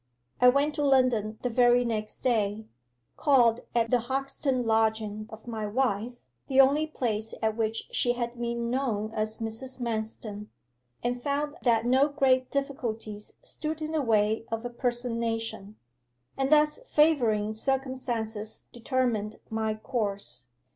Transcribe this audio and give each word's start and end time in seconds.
I 0.39 0.47
went 0.49 0.73
to 0.73 0.83
London 0.83 1.37
the 1.43 1.49
very 1.51 1.85
next 1.85 2.21
day, 2.21 2.65
called 3.17 3.59
at 3.75 3.91
the 3.91 3.99
Hoxton 3.99 4.65
lodging 4.65 5.27
of 5.29 5.45
my 5.45 5.67
wife 5.67 6.13
(the 6.47 6.59
only 6.59 6.87
place 6.87 7.35
at 7.43 7.55
which 7.55 7.87
she 7.91 8.13
had 8.13 8.33
been 8.35 8.71
known 8.71 9.11
as 9.13 9.37
Mrs. 9.37 9.79
Manston), 9.79 10.47
and 11.03 11.21
found 11.21 11.55
that 11.61 11.85
no 11.85 12.07
great 12.07 12.49
difficulties 12.49 13.33
stood 13.43 13.79
in 13.79 13.91
the 13.91 14.01
way 14.01 14.43
of 14.51 14.65
a 14.65 14.71
personation. 14.71 15.75
And 16.35 16.51
thus 16.51 16.79
favouring 16.87 17.53
circumstances 17.53 18.65
determined 18.73 19.35
my 19.51 19.75
course. 19.75 20.47